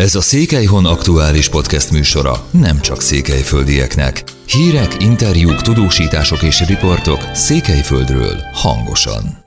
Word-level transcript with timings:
Ez 0.00 0.14
a 0.14 0.20
Székelyhon 0.20 0.86
aktuális 0.86 1.48
podcast 1.48 1.90
műsora 1.90 2.48
nem 2.50 2.80
csak 2.80 3.00
székelyföldieknek. 3.00 4.22
Hírek, 4.46 5.02
interjúk, 5.02 5.60
tudósítások 5.60 6.42
és 6.42 6.66
riportok 6.66 7.20
Székelyföldről 7.32 8.36
hangosan. 8.52 9.44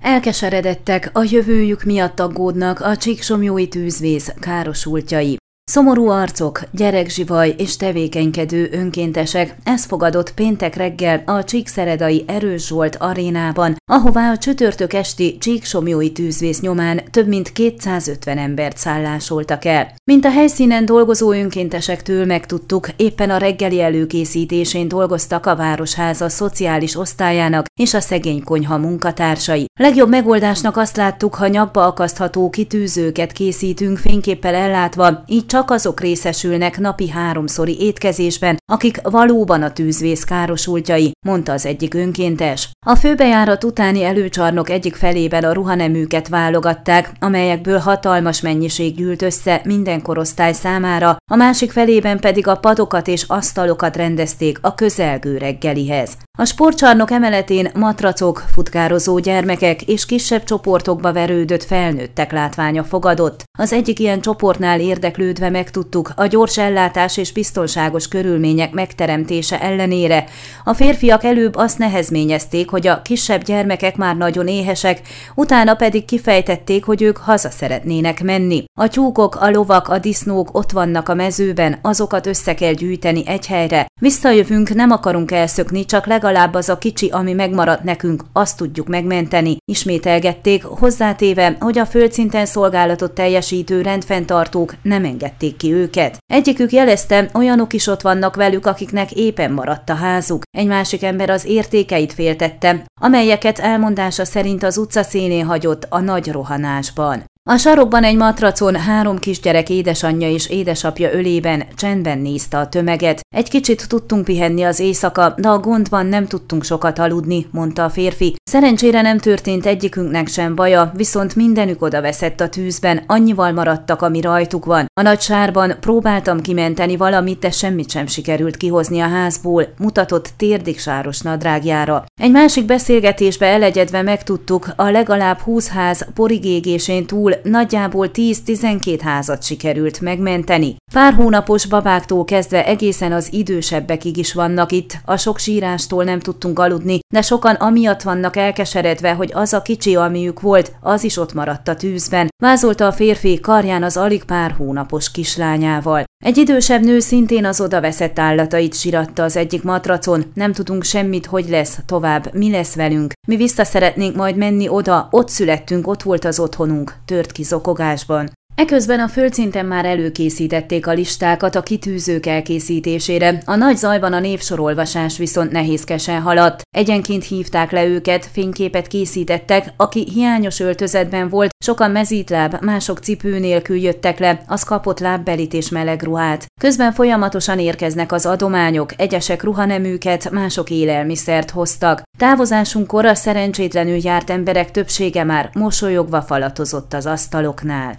Elkeseredettek, 0.00 1.10
a 1.12 1.26
jövőjük 1.30 1.82
miatt 1.82 2.20
aggódnak 2.20 2.80
a 2.80 2.96
csíksomjói 2.96 3.68
tűzvész 3.68 4.32
károsultjai. 4.40 5.37
Szomorú 5.68 6.08
arcok, 6.08 6.60
gyerekzsivaj 6.70 7.54
és 7.58 7.76
tevékenykedő 7.76 8.68
önkéntesek, 8.72 9.56
ez 9.64 9.84
fogadott 9.84 10.34
péntek 10.34 10.76
reggel 10.76 11.22
a 11.26 11.44
Csíkszeredai 11.44 12.24
Erős 12.26 12.66
Zsolt 12.66 12.96
arénában, 12.96 13.76
ahová 13.90 14.30
a 14.30 14.38
csütörtök 14.38 14.92
esti 14.92 15.38
Csíksomjói 15.38 16.12
tűzvész 16.12 16.60
nyomán 16.60 17.00
több 17.10 17.26
mint 17.26 17.52
250 17.52 18.38
embert 18.38 18.76
szállásoltak 18.76 19.64
el. 19.64 19.94
Mint 20.04 20.24
a 20.24 20.30
helyszínen 20.30 20.84
dolgozó 20.84 21.32
önkéntesektől 21.32 22.24
megtudtuk, 22.24 22.88
éppen 22.96 23.30
a 23.30 23.36
reggeli 23.36 23.80
előkészítésén 23.80 24.88
dolgoztak 24.88 25.46
a 25.46 25.56
Városháza 25.56 26.28
szociális 26.28 26.96
osztályának 26.96 27.66
és 27.80 27.94
a 27.94 28.00
szegény 28.00 28.44
konyha 28.44 28.78
munkatársai. 28.78 29.66
Legjobb 29.80 30.08
megoldásnak 30.08 30.76
azt 30.76 30.96
láttuk, 30.96 31.34
ha 31.34 31.46
nyakba 31.46 31.86
akasztható 31.86 32.50
kitűzőket 32.50 33.32
készítünk 33.32 33.98
fényképpel 33.98 34.54
ellátva, 34.54 35.22
így 35.26 35.46
csak 35.46 35.56
csak 35.58 35.70
azok 35.70 36.00
részesülnek 36.00 36.78
napi 36.78 37.08
háromszori 37.08 37.80
étkezésben, 37.80 38.56
akik 38.72 39.00
valóban 39.02 39.62
a 39.62 39.72
tűzvész 39.72 40.24
károsultjai, 40.24 41.12
mondta 41.26 41.52
az 41.52 41.66
egyik 41.66 41.94
önkéntes. 41.94 42.70
A 42.86 42.94
főbejárat 42.94 43.64
utáni 43.64 44.04
előcsarnok 44.04 44.70
egyik 44.70 44.94
felében 44.94 45.44
a 45.44 45.52
ruhaneműket 45.52 46.28
válogatták, 46.28 47.12
amelyekből 47.20 47.78
hatalmas 47.78 48.40
mennyiség 48.40 48.94
gyűlt 48.94 49.22
össze 49.22 49.60
minden 49.64 50.02
korosztály 50.02 50.52
számára, 50.52 51.16
a 51.30 51.36
másik 51.36 51.72
felében 51.72 52.20
pedig 52.20 52.46
a 52.46 52.56
padokat 52.56 53.08
és 53.08 53.24
asztalokat 53.26 53.96
rendezték 53.96 54.58
a 54.60 54.74
közelgő 54.74 55.36
reggelihez. 55.36 56.16
A 56.38 56.44
sportcsarnok 56.44 57.10
emeletén 57.10 57.70
matracok, 57.74 58.44
futkározó 58.52 59.18
gyermekek 59.18 59.82
és 59.82 60.06
kisebb 60.06 60.44
csoportokba 60.44 61.12
verődött 61.12 61.64
felnőttek 61.64 62.32
látványa 62.32 62.84
fogadott. 62.84 63.42
Az 63.58 63.72
egyik 63.72 63.98
ilyen 63.98 64.20
csoportnál 64.20 64.80
érdeklődve 64.80 65.47
megtudtuk, 65.50 66.12
a 66.16 66.26
gyors 66.26 66.58
ellátás 66.58 67.16
és 67.16 67.32
biztonságos 67.32 68.08
körülmények 68.08 68.72
megteremtése 68.72 69.60
ellenére 69.60 70.24
a 70.64 70.74
férfiak 70.74 71.24
előbb 71.24 71.56
azt 71.56 71.78
nehezményezték, 71.78 72.70
hogy 72.70 72.86
a 72.86 73.02
kisebb 73.02 73.42
gyermekek 73.44 73.96
már 73.96 74.16
nagyon 74.16 74.48
éhesek, 74.48 75.00
utána 75.34 75.74
pedig 75.74 76.04
kifejtették, 76.04 76.84
hogy 76.84 77.02
ők 77.02 77.16
haza 77.16 77.50
szeretnének 77.50 78.22
menni. 78.22 78.64
A 78.80 78.88
tyúkok, 78.88 79.36
a 79.36 79.50
lovak, 79.50 79.88
a 79.88 79.98
disznók 79.98 80.56
ott 80.56 80.70
vannak 80.70 81.08
a 81.08 81.14
mezőben, 81.14 81.78
azokat 81.82 82.26
össze 82.26 82.54
kell 82.54 82.72
gyűjteni 82.72 83.22
egy 83.26 83.46
helyre. 83.46 83.87
Visszajövünk, 84.00 84.74
nem 84.74 84.90
akarunk 84.90 85.30
elszökni, 85.30 85.84
csak 85.84 86.06
legalább 86.06 86.54
az 86.54 86.68
a 86.68 86.78
kicsi, 86.78 87.08
ami 87.08 87.32
megmaradt 87.32 87.82
nekünk, 87.82 88.24
azt 88.32 88.56
tudjuk 88.56 88.88
megmenteni. 88.88 89.56
Ismételgették, 89.64 90.64
hozzátéve, 90.64 91.56
hogy 91.60 91.78
a 91.78 91.86
földszinten 91.86 92.46
szolgálatot 92.46 93.12
teljesítő 93.12 93.82
rendfenntartók 93.82 94.74
nem 94.82 95.04
engedték 95.04 95.56
ki 95.56 95.72
őket. 95.72 96.18
Egyikük 96.26 96.72
jelezte, 96.72 97.30
olyanok 97.34 97.72
is 97.72 97.86
ott 97.86 98.00
vannak 98.00 98.36
velük, 98.36 98.66
akiknek 98.66 99.12
éppen 99.12 99.52
maradt 99.52 99.90
a 99.90 99.94
házuk. 99.94 100.42
Egy 100.50 100.66
másik 100.66 101.02
ember 101.02 101.30
az 101.30 101.44
értékeit 101.44 102.12
féltette, 102.12 102.84
amelyeket 103.00 103.58
elmondása 103.58 104.24
szerint 104.24 104.62
az 104.62 104.76
utca 104.78 105.02
színén 105.02 105.44
hagyott 105.44 105.86
a 105.88 106.00
nagy 106.00 106.30
rohanásban. 106.30 107.24
A 107.50 107.56
sarokban 107.56 108.04
egy 108.04 108.16
matracon 108.16 108.76
három 108.76 109.18
kisgyerek 109.18 109.70
édesanyja 109.70 110.30
és 110.30 110.48
édesapja 110.48 111.12
ölében 111.12 111.64
csendben 111.76 112.18
nézte 112.18 112.58
a 112.58 112.68
tömeget. 112.68 113.20
Egy 113.36 113.48
kicsit 113.50 113.88
tudtunk 113.88 114.24
pihenni 114.24 114.62
az 114.62 114.80
éjszaka, 114.80 115.34
de 115.36 115.48
a 115.48 115.58
gondban 115.58 116.06
nem 116.06 116.26
tudtunk 116.26 116.64
sokat 116.64 116.98
aludni, 116.98 117.46
mondta 117.50 117.84
a 117.84 117.90
férfi. 117.90 118.36
Szerencsére 118.44 119.00
nem 119.00 119.18
történt 119.18 119.66
egyikünknek 119.66 120.26
sem 120.26 120.54
baja, 120.54 120.92
viszont 120.94 121.36
mindenük 121.36 121.82
oda 121.82 122.00
veszett 122.00 122.40
a 122.40 122.48
tűzben, 122.48 123.02
annyival 123.06 123.52
maradtak, 123.52 124.02
ami 124.02 124.20
rajtuk 124.20 124.64
van. 124.64 124.86
A 125.00 125.02
nagy 125.02 125.20
sárban 125.20 125.76
próbáltam 125.80 126.40
kimenteni 126.40 126.96
valamit, 126.96 127.38
de 127.38 127.50
semmit 127.50 127.90
sem 127.90 128.06
sikerült 128.06 128.56
kihozni 128.56 129.00
a 129.00 129.08
házból, 129.08 129.66
mutatott 129.78 130.28
térdig 130.36 130.78
sáros 130.80 131.20
nadrágjára. 131.20 132.04
Egy 132.20 132.30
másik 132.30 132.64
beszélgetésbe 132.64 133.46
elegyedve 133.46 134.02
megtudtuk, 134.02 134.68
a 134.76 134.90
legalább 134.90 135.38
20 135.38 135.68
ház 135.68 136.06
porigégésén 136.14 137.06
túl 137.06 137.36
nagyjából 137.42 138.10
10-12 138.12 138.98
házat 139.02 139.42
sikerült 139.42 140.00
megmenteni. 140.00 140.76
Pár 140.92 141.14
hónapos 141.14 141.66
babáktól 141.66 142.24
kezdve 142.24 142.66
egészen 142.66 143.12
az 143.12 143.32
idősebbekig 143.32 144.16
is 144.16 144.32
vannak 144.32 144.72
itt, 144.72 144.98
a 145.04 145.16
sok 145.16 145.38
sírástól 145.38 146.04
nem 146.04 146.20
tudtunk 146.20 146.58
aludni, 146.58 146.98
de 147.14 147.22
sokan 147.22 147.54
amiatt 147.54 148.02
vannak 148.02 148.36
elkeseredve, 148.36 149.12
hogy 149.12 149.30
az 149.34 149.52
a 149.52 149.62
kicsi, 149.62 149.96
amiük 149.96 150.40
volt, 150.40 150.72
az 150.80 151.04
is 151.04 151.16
ott 151.16 151.32
maradt 151.32 151.68
a 151.68 151.76
tűzben, 151.76 152.28
vázolta 152.42 152.86
a 152.86 152.92
férfi 152.92 153.40
karján 153.40 153.82
az 153.82 153.96
alig 153.96 154.24
pár 154.24 154.50
hónapos 154.50 155.10
kislányával. 155.10 156.04
Egy 156.24 156.36
idősebb 156.36 156.82
nő 156.82 156.98
szintén 156.98 157.44
az 157.44 157.60
odaveszett 157.60 158.18
állatait 158.18 158.74
siratta 158.74 159.22
az 159.22 159.36
egyik 159.36 159.62
matracon, 159.62 160.24
nem 160.34 160.52
tudunk 160.52 160.84
semmit, 160.84 161.26
hogy 161.26 161.48
lesz 161.48 161.78
tovább, 161.86 162.34
mi 162.34 162.50
lesz 162.50 162.74
velünk. 162.74 163.12
Mi 163.28 163.36
vissza 163.36 163.64
szeretnénk 163.64 164.16
majd 164.16 164.36
menni 164.36 164.68
oda, 164.68 165.08
ott 165.10 165.28
születtünk, 165.28 165.86
ott 165.86 166.02
volt 166.02 166.24
az 166.24 166.38
otthonunk, 166.38 166.94
tört 167.04 167.32
ki 167.32 167.42
zokogásban. 167.42 168.30
Eközben 168.58 169.00
a 169.00 169.08
földszinten 169.08 169.66
már 169.66 169.84
előkészítették 169.84 170.86
a 170.86 170.92
listákat 170.92 171.54
a 171.54 171.62
kitűzők 171.62 172.26
elkészítésére, 172.26 173.42
a 173.44 173.54
nagy 173.54 173.76
zajban 173.76 174.12
a 174.12 174.20
névsorolvasás 174.20 175.18
viszont 175.18 175.50
nehézkesen 175.50 176.20
haladt. 176.20 176.62
Egyenként 176.70 177.24
hívták 177.24 177.70
le 177.70 177.86
őket, 177.86 178.28
fényképet 178.32 178.86
készítettek, 178.86 179.72
aki 179.76 180.08
hiányos 180.12 180.60
öltözetben 180.60 181.28
volt, 181.28 181.50
sokan 181.64 181.90
mezítláb, 181.90 182.56
mások 182.60 182.98
cipő 182.98 183.38
nélkül 183.38 183.76
jöttek 183.76 184.18
le, 184.18 184.42
az 184.46 184.62
kapott 184.62 184.98
lábbelit 184.98 185.54
és 185.54 185.68
meleg 185.68 186.02
ruhát. 186.02 186.46
Közben 186.60 186.92
folyamatosan 186.92 187.58
érkeznek 187.58 188.12
az 188.12 188.26
adományok, 188.26 188.90
egyesek 188.96 189.42
ruhaneműket, 189.42 190.30
mások 190.30 190.70
élelmiszert 190.70 191.50
hoztak. 191.50 192.02
Távozásunkkor 192.18 193.04
a 193.04 193.14
szerencsétlenül 193.14 193.98
járt 194.02 194.30
emberek 194.30 194.70
többsége 194.70 195.24
már 195.24 195.50
mosolyogva 195.52 196.22
falatozott 196.22 196.94
az 196.94 197.06
asztaloknál. 197.06 197.98